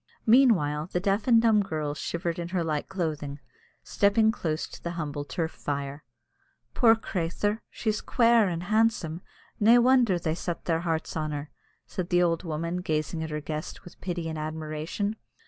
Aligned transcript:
Meanwhile, 0.25 0.87
the 0.91 0.99
deaf 0.99 1.27
and 1.27 1.39
dumb 1.39 1.61
girl 1.61 1.93
shivered 1.93 2.39
in 2.39 2.47
her 2.47 2.63
light 2.63 2.89
clothing, 2.89 3.39
stepping 3.83 4.31
close 4.31 4.65
to 4.67 4.81
the 4.81 4.93
humble 4.97 5.23
turf 5.23 5.51
fire. 5.51 6.03
"Poor 6.73 6.95
crathur, 6.95 7.61
she's 7.69 8.01
quare 8.01 8.47
and 8.47 8.63
handsome! 8.63 9.21
Nae 9.59 9.77
wonder 9.77 10.17
they 10.17 10.33
set 10.33 10.65
their 10.65 10.79
hearts 10.79 11.15
on 11.15 11.29
her," 11.29 11.51
said 11.85 12.09
the 12.09 12.23
old 12.23 12.41
woman, 12.43 12.77
gazing 12.77 13.23
at 13.23 13.29
her 13.29 13.41
guest 13.41 13.83
with 13.83 14.01
pity 14.01 14.27
and 14.27 14.39
admiration. 14.39 15.17